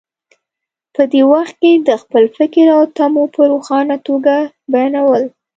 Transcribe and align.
په 0.95 1.01
دې 1.11 1.21
وخت 1.31 1.55
کې 1.61 1.71
د 1.87 1.89
خپل 2.01 2.23
فکر 2.37 2.65
او 2.77 2.81
تمو 2.95 3.23
په 3.35 3.41
روښانه 3.51 3.95
توګه 4.07 4.35
بیانول. 4.71 5.23